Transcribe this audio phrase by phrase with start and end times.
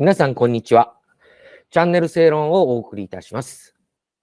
[0.00, 0.94] 皆さん、こんにちは。
[1.68, 3.74] チャンネル正論をお送りいたします。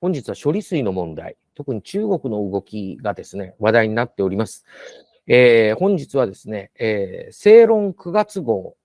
[0.02, 4.66] 本日は処理水の問題、特に中国の動きがですね、話題になっております。
[5.28, 8.76] えー本日はですね、えー正論9月号、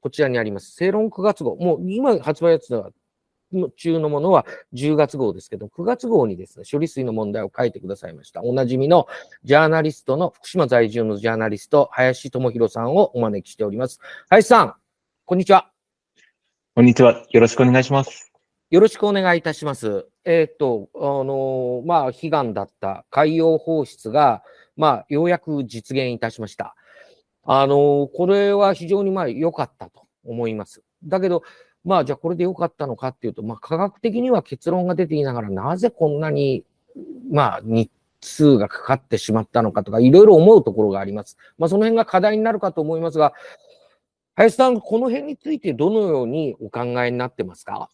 [0.00, 0.72] こちらにあります。
[0.72, 2.92] 正論9月号、もう今発売やつは
[3.76, 8.42] 中のものは10月号ですけど、9月号にですね、処理水の問題を書いてくださいました。
[8.42, 9.06] おなじみの
[9.44, 14.00] ジャーナリストの、福島在住のジャーナリスト、林智弘さんをお招きしております。
[14.30, 14.74] 林さん、
[15.26, 15.71] こんにちは。
[16.74, 17.26] こんにちは。
[17.28, 18.32] よろしくお願いします。
[18.70, 20.06] よろしくお願いいたします。
[20.24, 24.42] えっ、と、あのーまあ、悲願だった海洋放出が、
[24.74, 26.74] まあ、ようやく実現いたしました。
[27.44, 30.82] あのーこれは非常にまあ、良かったと思います。
[31.04, 31.42] だけど、
[31.84, 36.64] まあ、じゃあこれで良かったのかっていうと、まあ、科学的には結論が出ていながら、なぜこんなに、
[37.30, 37.90] まあ、日
[38.22, 41.36] 数がかかってしまったのかとか、いろいろ思うところがあります。
[41.58, 43.34] まあ、その辺が課題になるかと思いますが、
[44.34, 47.90] 林さん、この辺についてどのようにお考えになってますか？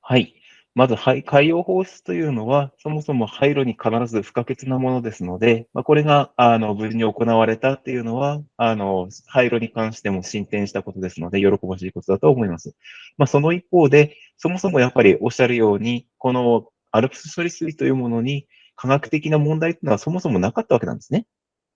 [0.00, 0.34] はい。
[0.74, 12.74] まず、海洋放出というのは、そもそも廃炉に必ず不可欠なものですので、まあ、これが、あの、無事に行われたっていうのは、あの、廃炉に関しても進展したことですので、喜ばしいことだと思います。
[13.18, 21.26] まあ、その一方で、そもそもやっぱりおっしゃるように、このアルプス処理水というものに科学的な問題というのはそもそもなかったわけなんですね。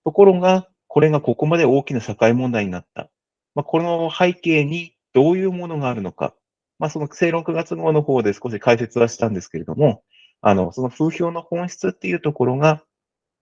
[0.05, 3.09] ところが、これがここまで大きな社会問題になった。
[3.55, 6.33] まあ、この背景にどういうものがあるのか。
[6.79, 10.03] まあ、その正論9月号の方で少し解説はしたんですけれども、
[10.41, 12.83] あの、その風評の本質っていうところが、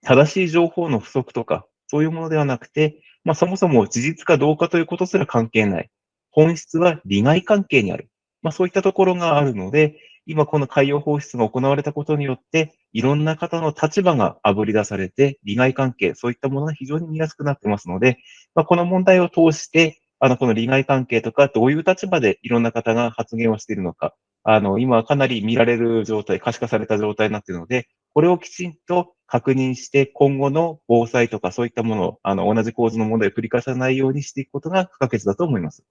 [0.03, 5.89] 正しい情報の不足とか、そういうものではなくて、まあ、そもそも事実かどうかということすら関係ない。
[6.31, 8.09] 本質は利害関係にある。
[8.41, 18.17] まあ、そういったところがあるので、今この海洋放出が行われたことによって、いろんな方の立場が炙り出されて、利害関係、そういったものが非常に見やすくなってますので、
[18.55, 35.83] まあ、この問題を通して、あの、この利害関係とか、どういう立場でいろんな方が発言をしているのか、あの、今はかなり見られる状態、可視化された状態になっているので、これをきちんと確認して、今後の防災とかそういったものを、あの、同じ構図の問題を繰り返さないようにしていくことが不可欠だと思います。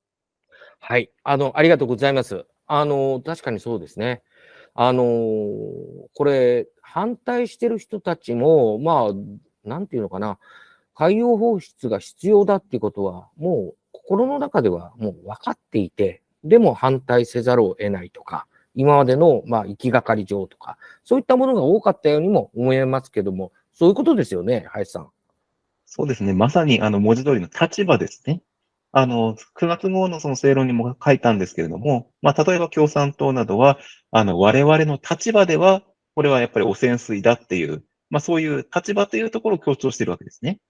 [0.81, 1.11] はい。
[1.23, 2.47] あの、ありがとうございます。
[2.67, 4.23] あの、確かにそうですね。
[4.75, 5.05] あの、
[6.15, 10.39] これ、反対してる人たちも、まあ、なんていうのかな、
[10.95, 25.11] 海洋放出が必要だっていうことは、もう心の中ではもう分かっていて、でも反対せざるを得ないとか、今までの、まあ、行きがかり上とか、そういったものが多かったようにも思えますけども、そういうことですよね、林さん。
[25.87, 26.33] そうですね。
[26.33, 28.41] まさに、あの、文字通りの立場ですね。
[28.97, 33.79] あの、9月号のその正論にも書いたんですけれども、まあ、例えば共産党などは、
[34.13, 35.83] あの、我々の立場では、
[36.15, 40.61] これはやっぱり汚染水だっていう、まあ、そういう立場というところを強調しているわけですね。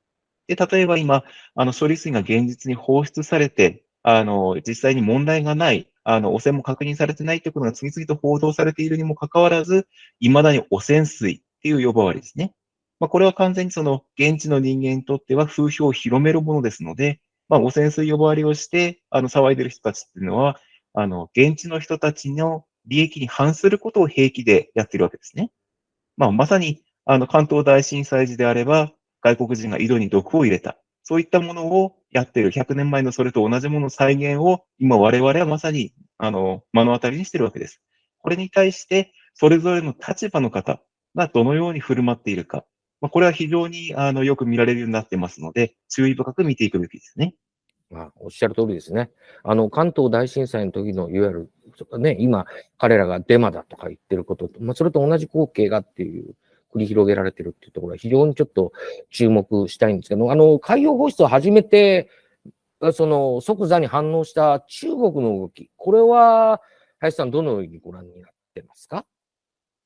[0.49, 1.25] で、例えば今、
[1.55, 9.87] あの、処理水が現実に放出されて、あの、実際に問題がない、あの、汚染も確認されてないということが次々と報道されているにもかかわらず、
[10.21, 12.55] 未だに汚染水っていう呼ばわりですね。
[13.01, 20.59] まあ、これは完全にその現地の人間にとっては風評を広めるものですので、まあ、汚染水呼ばわりをして、あの、騒いでる人たちっていうのは、
[20.95, 25.51] あの、現地の人たちの利益に反することを平気でやってるわけですね。
[26.17, 30.79] まあ、まさに、あの、関東大震災時であれば、外国人が井戸に毒を入れた。
[31.03, 32.51] そういったものをやってる。
[32.51, 37.83] 100年前のそれと同じものの再現を、今我々はまさに、あの、目の当たりにしてるわけです。
[38.19, 40.81] これに対して、それぞれの立場の方
[41.15, 42.65] がどのように振る舞っているか。
[43.05, 47.35] まあ、これは非常に、あの、よく見られるようになってますので、注意深く見ていくべきですね。
[47.91, 49.11] まあ、おっしゃる通りですね。
[49.43, 51.51] あの、関東大震災の時の、いわゆ
[51.93, 52.47] る、ね、今、
[52.79, 56.35] 彼らがデマだとか言ってることと、まあ、それと同じ光景がっていう、
[56.75, 58.73] 繰り広げられてるっていうところは非常にちょっと
[59.11, 62.09] 注目したいんですけど、あの、海洋放出を始めて、
[62.95, 66.63] その、即座に反応した中国の動き、これは、
[67.01, 69.05] 林さん、どのようにご覧になってますか？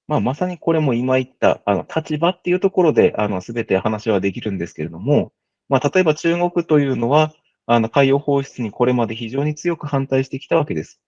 [0.08, 5.32] まあ、まさにこれも今言った、あの、立場っていうところで、あの、すべて話はできるんですけれども、
[5.68, 7.34] まあ、例えば中国というのは、
[7.66, 10.98] あの、海洋放出にこれまで非常に強く反対してきたわけです。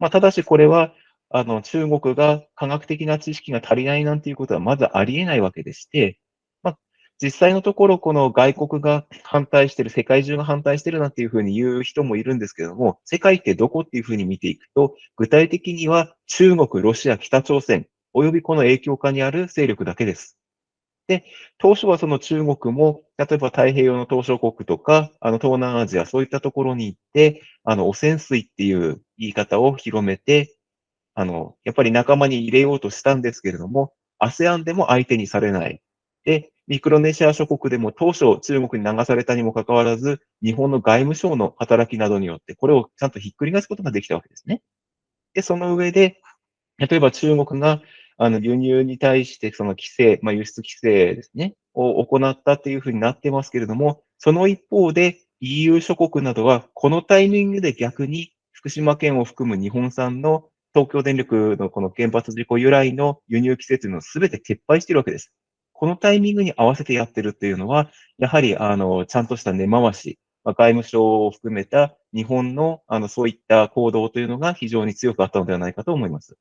[0.00, 0.92] まあ、ただしこれは、
[1.30, 6.18] あの、中国が科学的な知識が足りないなんていうことはまずありえないわけでして、
[6.64, 6.78] まあ、
[7.22, 17.86] 実際のところ、この外国が反対してる、世界中が反対してるなんていうふうに言う人もいるんですけども、世界ってどこっていうふうに見ていくと、具体的には中国、ロシア、北朝鮮、
[18.18, 20.36] およびこの影響下にある勢力だけです。
[21.06, 21.24] で、
[21.56, 30.56] 当初はその中国も、例えば太平洋の島しょ国とか、あの東南アジア、そういったところに行って、あの汚染水っていう言い方を広めて、
[31.14, 35.80] あの、やっぱり仲間に入れようとしたんですけれども、ASEAN でも相手にされない。
[36.24, 44.60] で、ミクロネシア諸国でも当初中国に流されたにもかかわらず、日本の外務省の働きなどによって、これをちゃんとひっくり返すことができたわけですね。
[45.34, 46.20] で、その上で、
[46.78, 47.82] 例えば中国が
[48.18, 65.32] あの輸入に対してその規制、まあ、輸出規制ですね、を行ったっていうふうになってますけれども、その一方で EU 諸国などは、このタイミングで逆に福島県を含む日本産の東京電力のこの原発事故由来の輸入規制というのを全て撤廃しているわけです。
[65.72, 76.36] このタイミングに合わせてやってるっていうのは、やはり、あの、ちゃんとした根回し、まあ、外務省を含めた日本の、あの、そういった行動というのが非常に強くあったのではないかと思います。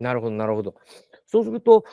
[0.00, 0.74] なるほど、なるほど。
[1.26, 1.84] そうすると、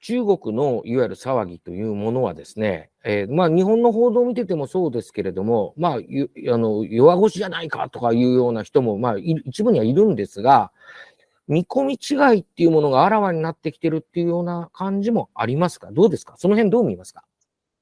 [0.00, 10.72] 中国のいわゆる騒ぎというものはですね、えー、まあ、日本の報道を見ててもそうですけれども、まあ、あの弱腰じゃないかとかいうような人も、まあ、一部にはいるんですが、
[11.48, 15.90] 見込み違いっていうものがあらわになってきてるっていうような感じもありますか？
[15.92, 16.34] どうですか？
[16.38, 17.24] その辺どう見ますか？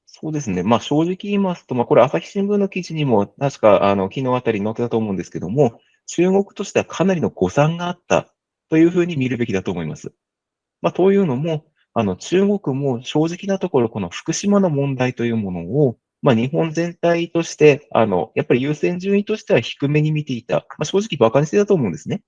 [0.06, 0.62] そうですね。
[0.64, 8.31] まあ正直言いますと、まあこれ朝日新聞の記事にも確かあの昨日あたり載ってたと思うんですけども、中国としてはかなりの誤算があった
[8.72, 10.14] というふうに見るべきだと思います。
[10.80, 20.64] まあというのも、あの中国も正直なところこの福島の問題というものを、まあ日本全体として、あの、やっぱり優先順位としては低めに見ていた。
[20.78, 22.22] まあ正直馬鹿にしてたと思うんですね。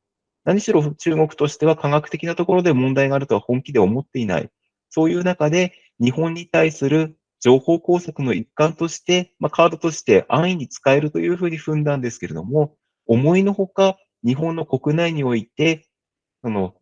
[0.45, 4.51] 何しろ中国としては科学的なところで問題があるとは本気で思っていない。
[4.91, 12.77] そういう中で日本に対する情報工作の一環として、まあ、カードとして安易に使えるというふうに踏んだんですけれども、
[13.07, 15.89] 思いのほか日本の国内において、
[16.45, 16.75] その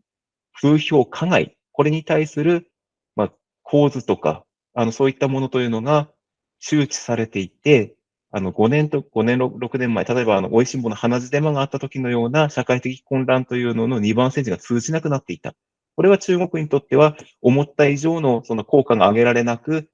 [0.61, 2.69] 風評加害、これに対する、
[3.17, 3.33] まあ、
[3.63, 4.45] 構図とか、
[4.75, 6.11] あの、そういったものというのが
[6.59, 7.95] 周知されていて、
[8.33, 15.55] あの、5年と、5年、6年前、例えば、あの、美味しんぼの鼻血デマがあった時のような社会的混乱というのの2番戦時が通じなくなっていた。
[15.95, 19.89] これは中国にとっては、思った以上のその効果が上げられなく、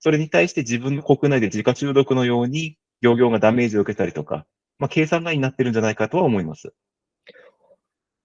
[0.00, 4.46] それに対して自分の国内で自家中毒のように、漁業がダメージを受けたりとか、
[4.78, 6.72] まあ、計算外になってるんじゃないかとは思います。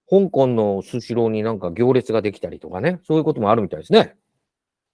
[0.10, 4.16] 香港のスシローになんか行列ができたりとかね、そういうこともあるみたいですね。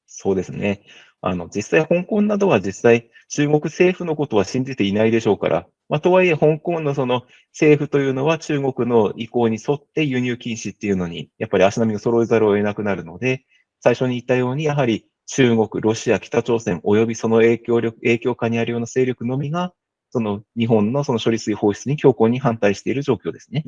[0.08, 0.84] そうですね。
[1.22, 13.46] あの、実際、香港などは実際、中国政府のことは信じていないでしょうから、まあ、とはいえ、香港のその政府というのは中国の意向に沿って輸入禁止っていうのに、やっぱり足並みを揃えざるを得なくなるので、
[13.80, 19.74] 最初に言ったように、やはり中国、ロシア、北朝鮮、およびその影響力、影響下にあるような勢力のみが、
[20.12, 23.66] その日本のその処理水放出に強硬に反対している状況ですね。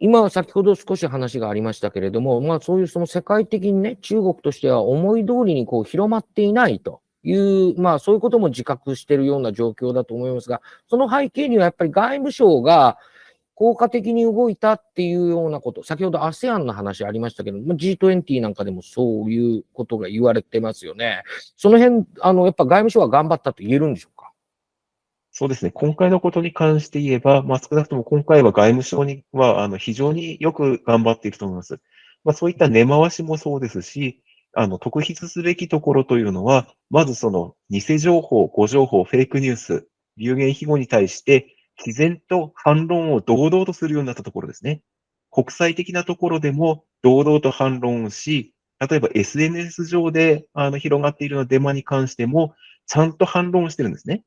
[0.00, 12.96] 今、先ほど少し話がありましたけれども、まあそういうその世界的にね、中国としては思い通りにこう広まっていないという、まあそういうことも自覚しているような状況だと思いますが、その背景にはやっぱり外務省が
[13.58, 21.24] 効果的に動いたっていうようなこと、先ほど ASEAN の話ありましたけど、ま G20 なんかでもそういうことが言われてますよね。
[21.56, 24.16] その辺、あの、やっぱ外務省は頑張ったと言えるんでしょう
[25.38, 25.70] そうですね。
[25.70, 31.78] 今回のことに関して言えば、まあ、少なくとも今回は外務省には、あの、非常によく頑張っていると思います。
[32.24, 34.20] まあ、そういった根回しもそうですし、
[34.52, 39.86] あの、特筆すべきところというのは、まずその、偽情報、誤情報、フェイクニュース、
[40.16, 44.82] 流言飛語に対して、毅然と反論を堂々とするようになったところですね。
[45.30, 52.56] 国際的なところでも堂々と反論をし、例えば SNS 上であの広がっているようなデマに関しても、
[52.88, 54.24] ちゃんと反論をしてるんですね。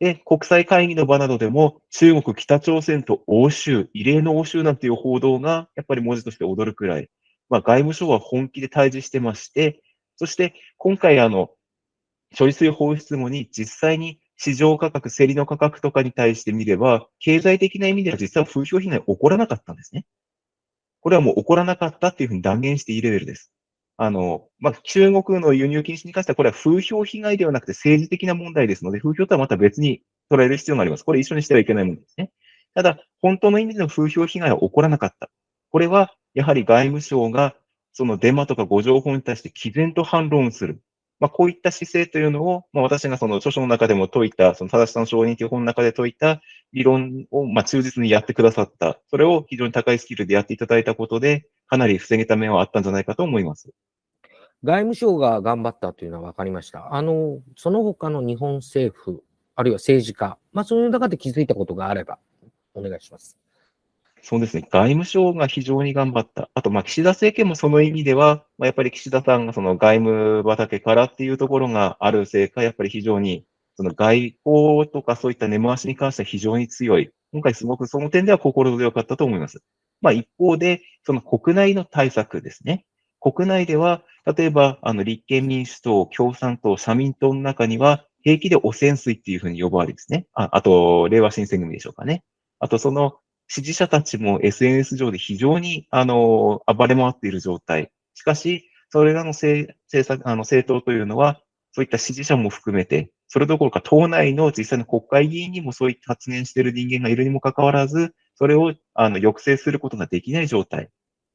[0.00, 7.10] で、国際会議の場などでも、中国、北朝鮮と欧州、異例の欧州なんていう報道が、やっぱり文字として踊るくらい、
[7.50, 9.82] まあ、外務省は本気で対峙してまして、
[10.16, 11.50] そして今回、あの、
[12.36, 20.06] 処理水放出後に実際に市場価格、競りの価格とかに対して見れば、経済的な意味では実は風評被害起こらなかったんですね。
[21.00, 23.52] これはもう起こらなかったっていうふうに断言していいレベルです。
[24.02, 30.00] あの、まあ、中国の輸入禁止に関しては、これは風評被害ではなくて政治的な問題ですので、風評とはまた別に
[30.32, 31.04] 捉える必要があります。
[31.04, 32.30] これ一緒にしてはいけないものですね。
[32.74, 35.28] ただ、本当の意味での風評被害は起こらなかった。
[35.70, 37.54] これは、やはり外務省が、
[37.92, 40.80] そのデマとか誤情報に対して毅然と反論する。
[41.18, 46.40] まあ、こういった姿勢というのを、まあ、私がその著書の中でも説いた、その正しさの承認という本の中で説いた
[46.72, 48.98] 理論を、ま、忠実にやってくださった。
[49.10, 53.70] それを非常に高いスキルでやっていただいたことで、かなり防げた面はあったんじゃないかと思います。
[54.64, 56.94] 外務省が頑張ったというのは分かりました。
[56.94, 59.22] あの、その他の日本政府、
[59.54, 62.18] あるいは政治家、まあ、そういう中で気づいたことがあれば、
[62.74, 63.38] お願いします。
[64.20, 64.62] そうですね。
[64.62, 66.50] 外務省が非常に頑張った。
[66.54, 73.46] あと、まあ、岸田政権もその意味では、まあ、やっぱり岸田さんがその外務畑からっていうところがあるせいか、やっぱり非常に、
[73.76, 77.12] その外交とかそういった根回しに関しては非常に強い。
[77.32, 79.62] 今回すごくその点では心強かったと思います。
[80.00, 82.84] まあ、一方で、その国内の対策ですね。
[83.20, 84.02] 国内では、
[84.36, 90.26] 例えば、あの、立憲民主党、共産党、社民党の中には、平気で汚染水っていうふうに呼ばれるんですね。
[90.34, 92.22] ああと、令和新選組でしょうかね。
[92.58, 93.14] あと、その
[93.48, 97.90] 支持者たちも SNS 上で非常に、あの、暴れ回っている状態。
[98.14, 101.40] しかし、それらの政策、あの、政党というのは、
[101.72, 110.88] そういった支持者も含めて、それどころか党内の実際の国会議員にもそういった発言している人間がいるにもかかわらず、それをあの抑制することができない状態。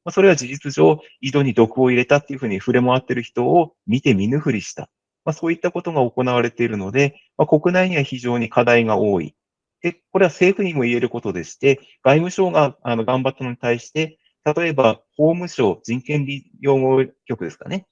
[0.04, 4.90] まあ、それは事実上、井戸に毒を入れたっていうふうに触れ回ってる人を見て見ぬふりした。
[5.24, 9.36] まあ、そういったことが行われているので、まあ、国内には非常に課題が多い。
[9.82, 17.86] で、これは政府にも言えることでして、外務省があの頑張ったのに対して、例えば法務省人権利擁護局ですかね。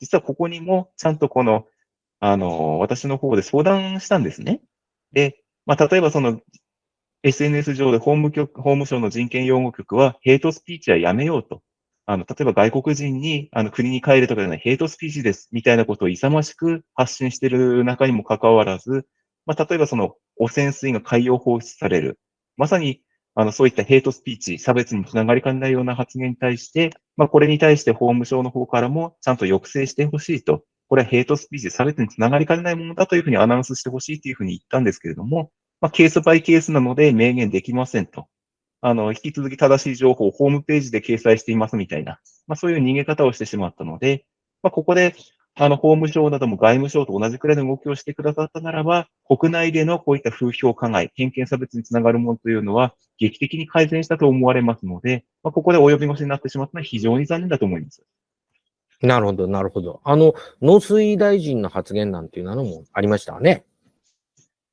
[0.00, 1.66] 実はここにもちゃんとこの
[2.20, 4.60] あの、私の方で相談したんですね。
[5.12, 6.40] で、まあ、例えばその、
[7.24, 11.62] SNS 上で法務局、法務省の人権擁護局は、ヘイトスピーチはやめようと。
[12.06, 19.04] あの、例えば外国人に、あの、国に帰るとかじゃないヘイトスピーチです、みたいなことを勇ましく発信している中にもかかわらず、
[19.46, 22.20] まあ、例えばその、汚染水が海洋放出される。
[22.56, 23.02] まさに、
[23.34, 30.62] あの、そういったヘイトスピーチ、差別につながりかねないような発言に対して、まあ、これに対して法務省の方からも、ちゃんと抑制してほしいと。
[30.88, 38.26] これはヘイトスピーチ差別につながりかねないものだというふうにアナウンスしてほしいというふうに言ったんですけれども、まあ、ケースバイケースなので明言できませんと。
[38.80, 44.24] あの、引き続き正しい情報をホームページで掲載していますみたいな、まあ、そういう逃げ方をしてしまったので、
[44.62, 45.14] まあ、ここで、
[45.54, 58.04] あの、法務省なども外務省と同じくらいの動きをしてくださったならば、国内でのこういった風評加害、偏見差別につながるものというのは、劇的に改善したと思われますので、まあ、ここで及び腰になってしまったのは非常に残念だと思います。
[59.02, 60.00] なるほど、なるほど。
[60.04, 63.64] あの、農水大臣の発言なんていうのもありましたね。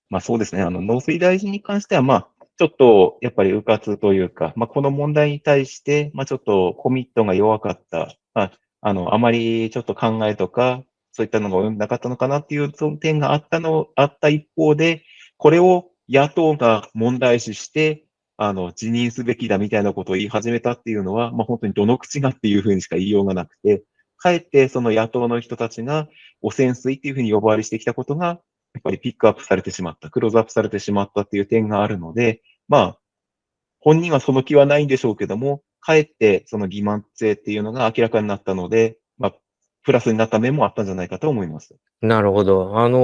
[0.09, 0.61] まあそうですね。
[0.61, 8.15] あの、農水大臣に関しては、まあ、ちょっと、やっぱり迂闊というか、まあ、この問題に対して、まあ、ちょっとコミットが弱かった。
[8.33, 15.03] まあ、あの、あまりちょっと考えとか、そういったのが及んなかったのかなっていう点があったの、あった一方で、
[15.37, 18.05] これを野党が問題視して、
[18.37, 23.83] あの、辞任すべきだみたいなことを言い始めたっていうのは、まあ、本当にどの口がっていうふうにしか言いようがなくて、
[24.17, 26.07] かえってその野党の人たちが
[26.41, 28.39] 汚染水っていうふうに呼ばわりしてきたことが、
[28.75, 32.99] やっぱりピックアップされてしまった、クローズアップされてしまったっていう点があるので、まあ、
[33.79, 39.35] 本人はその気はないんでしょうけども、かえってその欺瞞性っていうのが明らかになったので、まあ、
[39.83, 41.75] プラスになった面もあったんじゃないかと思います。
[42.01, 42.77] なるほど。
[42.77, 42.99] あの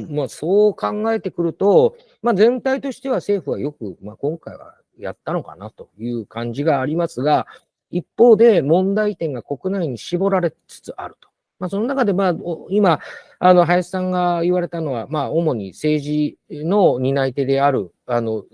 [0.00, 7.46] ー、まあ、そう考えてくると、まあ、全体としては政府はよく、まあ、今回はやったのかなという感じがありますが、
[7.90, 11.28] 一方で問題点が国内に絞られつつあると。
[11.64, 12.34] まあ、その中で、まあ、
[12.68, 13.00] 今、
[13.38, 18.44] あの、林さんが言われたのは、まあ、主に政治の担い手である、あの、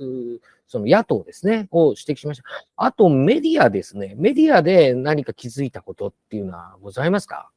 [0.69, 2.45] その野党ですね、を指摘しました。
[2.77, 4.15] あと、メディアですね。
[4.17, 7.51] メディアで何か気づいたことっていうのはございますか？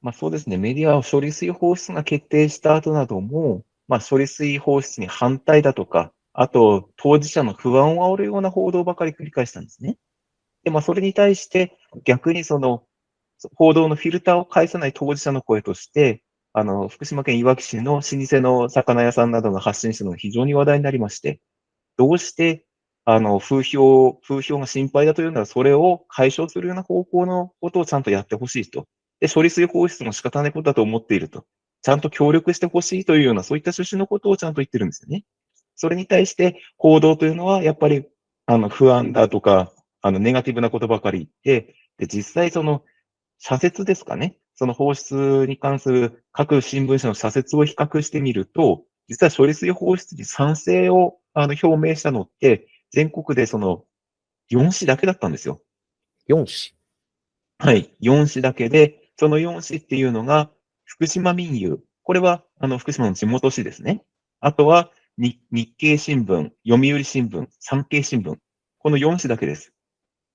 [0.00, 0.56] まあ、そうですね。
[0.56, 9.98] メディアは処理水放出が決定した後なども、まあ、処理水放出に反対だとか、あと、当事者の不安を煽るような報道ばかり繰り返したんですね。
[10.62, 12.84] で、まあ、それに対して、逆にその、
[13.54, 16.22] 報道のフィルターを返さない当事者の声として、
[16.52, 21.40] あの、福島県いわき市の老舗の魚屋さんなどが発信したのが非常に話題になりまして、
[21.96, 22.64] どうして、
[23.04, 28.86] あの、風評、風評が心配だというなら、それを解消するような方向のことをちゃんとやってほしいと。
[29.20, 31.44] で、処理水放出も仕方ないことだと思っていると。
[31.82, 35.24] ちゃんと協力してほしいというような、そういった趣旨のことをちゃんと言ってるんですよね。
[35.74, 38.06] それに対して、報道というのは、やっぱり、
[38.46, 42.84] あの、不安だとか、あの、ネガティブなことばかり言って、で、実際その、
[43.38, 44.36] 社説ですかね。
[44.54, 53.84] その放出に関する各新聞社の社説を比較してみると、実は処理水放出に賛成をあの表明したのって、全国でその
[54.50, 55.60] 4市だけだったんですよ。
[56.28, 56.74] 4市
[57.58, 57.94] はい。
[58.02, 60.50] 4市だけで、その4市っていうのが、
[60.84, 61.80] 福島民友。
[62.02, 64.04] これは、あの、福島の地元市ですね。
[64.40, 65.38] あとは、日
[65.78, 68.36] 経新聞、読売新聞、産経新聞。
[68.78, 69.72] この4市だけです。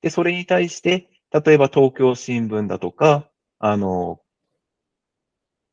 [0.02, 4.20] で、それに対して、例えば東京新聞だとか、あの、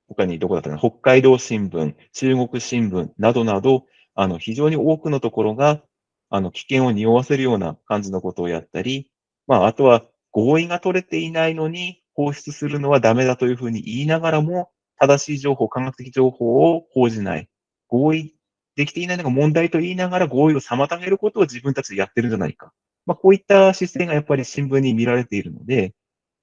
[0.08, 3.84] 他にどこだったかな、北海道新聞、中国新聞などなど、
[4.14, 5.82] あの、非常に多くのところが、
[6.30, 9.10] あの、危険を匂わせるような感じのことをやったり、
[9.46, 17.48] まあ、あとは合意が取れていないのに放出するのはダメだというふうに言いながらも、正しい情報、科学的情報を報じない。
[17.88, 18.34] 合意
[18.76, 22.72] できていないのが問題と言いながら合意を妨げることを自分たちでやってるんじゃないか。
[23.06, 25.94] まあ、こういった姿勢がやっぱり新聞に見られているので、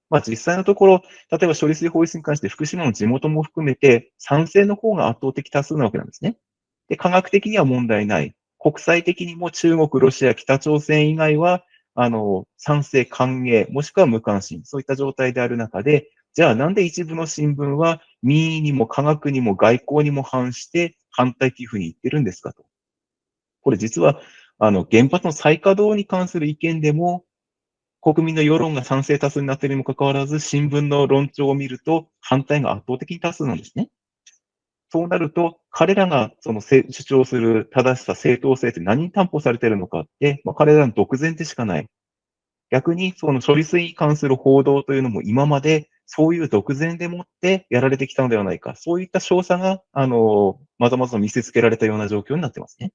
[0.09, 1.01] まあ、実際のところ、
[1.31, 6.37] 例えば処理水放出に関して福島の地元も含めて賛成の方が圧倒的多数なわけなんですね。
[6.87, 8.35] で、科学的には問題ない。
[8.59, 11.63] 国際的にも中国、ロシア、北朝鮮以外は、
[11.95, 22.65] あの、賛成、歓迎、もしくは無関心、そういった状態である中で、じゃあなんで一部の新聞は民意にも科学にも外交にも反して反対というふうに言ってるんですかと。
[23.61, 24.19] これ実は、
[24.65, 27.25] あの、原発の再稼働に関する意見でも、
[27.99, 33.89] 国民の世論が賛成多数になっているにもかかわらず、新聞の論調を見ると反対が圧倒的に多数なんですね。
[34.89, 41.87] そうなると、彼らがその主張する正しさ、正当性って何に担保されているのかって、まあ、彼らの独善でしかない。
[42.71, 48.75] 逆に、その処理水に関する報道というのも今までそういう独善でもってやられてきたのではないか。
[48.77, 52.93] そういった少佐が、あの、まざまざ見せつけられたような状況になってますね。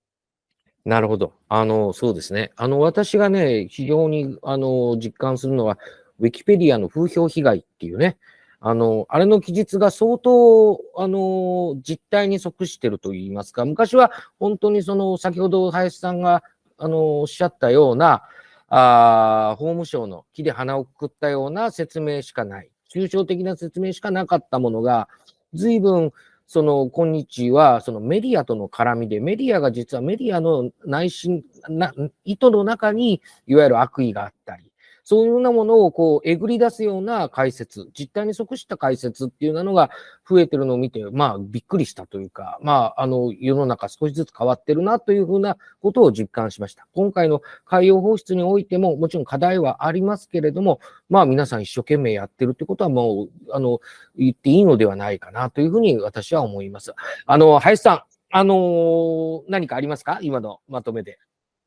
[0.84, 1.32] なるほど。
[1.48, 2.52] あの、そうですね。
[2.56, 5.78] あの、私がね、非常に、あの、実感するのは、
[6.20, 8.16] ウィキペディアの風評被害っていうね、
[8.60, 16.42] あの、あれの記述が相当、あの、実態に即してると言いますか、昔は本当にその、先ほど林さんが、
[16.78, 18.22] あの、おっしゃったような、
[18.70, 22.70] あ法務省の木で鼻をくくったような説明しかない。
[22.94, 25.08] 抽象的な説明しかなかったものが、
[25.54, 26.12] 随分、
[26.48, 31.92] その、今日は、そのメディアとの絡みで、メディアが実はメディアの内心、な
[32.24, 34.67] 意図の中に、いわゆる悪意があったり、
[35.08, 39.88] そういうようなものをこう、えぐり出すような解説、実態に即した解説っていうのが
[40.28, 46.86] 増えてるのを見て、まあ、びっくりしたというか、まあ、あの、世の中少しずつ変わってるなというふうなことを実感しました。
[46.94, 53.80] 今回の海洋放出においても、もちろん課題はありますけれども、まあ、皆さん一生懸命やってるってことはもう、あの、
[54.14, 56.92] 言っていいのではないかなというふうに私は思います。
[57.24, 60.18] あの、林さん、あの何かありますか？
[60.20, 61.18] 今のまとめで。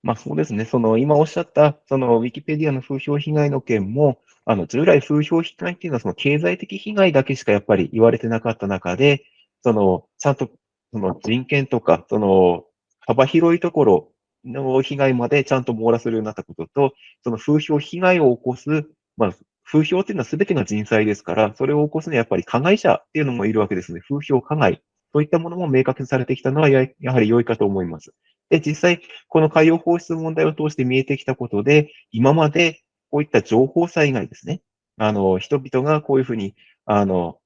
[0.03, 0.65] まあそうですね。
[0.65, 9.24] その今おっしゃった、そのウィキペディアの風評被害の件も、あの従来風評被害っていうのはその経済的被害だけしかやっぱり言われてなかった中で、
[9.63, 10.50] そのちゃんと
[10.91, 12.65] その人権とか、その
[13.01, 14.12] 幅広いところ
[14.43, 16.93] の被害までちゃんと網羅するようになったことと、
[17.24, 24.01] その風評被害を起こす、まあ風評っていうのは全てが人災ですから、それを起こすにはやっぱり加害者っていうのもいるわけですね。
[24.01, 24.81] 風評加害。
[25.13, 28.13] そういったものも明確にされてきたのはややはり良いかと思います。
[28.50, 34.62] で、実際、この海洋放出問題を通して見えてきたことで、今までこういった情報災害ですね。
[34.97, 37.38] あの、人々がこういうふうに、あの、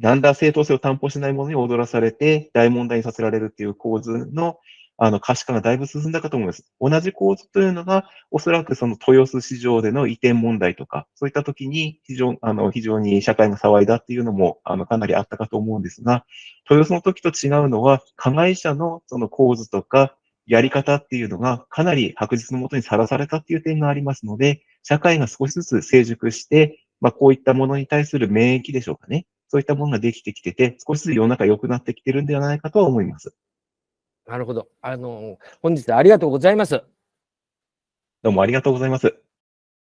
[0.00, 4.58] だんだん正当性を担保しないものに踊らされて大問題にさせられるっていう構図の
[5.02, 6.62] あの、可視化がだいぶ進んだかと思います。
[6.78, 16.26] 同じ構図というのが、おそらくその豊洲市場での移転問題とか、そういった時に非常あの非常に社会が騒いだっていうのも、あの、かなりあったかと思うんですが、
[16.68, 29.26] 豊洲の時と違うのは、加害者のその構図とか、やり方っていうのがかなり白日のもとにさらされたっていう点がありますので、社会が少しずつ成熟して、まあ、こういったものに対する免疫でしょうかね。
[29.48, 33.34] そういったものができてきてて、少しずつ世の中良くなってきてるんではないかとは思います。
[34.30, 34.68] なるほど。
[34.80, 36.84] あの、本日はありがとうございます。
[38.22, 39.20] どうもありがとうございます。